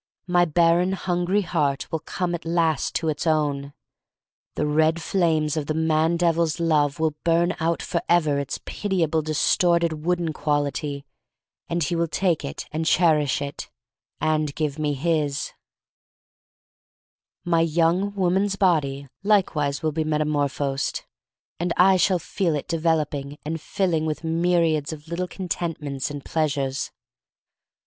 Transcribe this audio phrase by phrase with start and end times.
[0.25, 3.71] My barren, hungry heart will come at last to its own.
[4.55, 10.03] The red flames of the man devil's love will burn out forever its pitiable, distorted,
[10.03, 11.05] wooden quality,
[11.69, 13.69] and he will take it and cherish it—
[14.19, 15.53] and give me his.
[17.45, 19.91] THE STORY OF MARY MAC LANE 1 55 My young woman' s body likewise will
[19.91, 21.05] be metamorphosed,
[21.59, 26.89] and I shall feel it developing and filled with myriads of little contentments and pleasures.